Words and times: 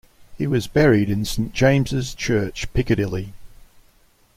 He 0.35 0.47
was 0.47 0.65
buried 0.65 1.11
in 1.11 1.25
Saint 1.25 1.53
James's 1.53 2.15
Church, 2.15 2.67
Piccadilly. 2.73 3.33